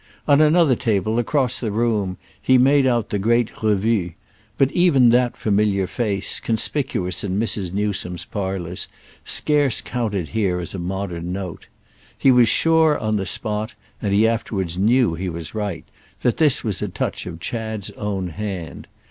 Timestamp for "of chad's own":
17.27-18.29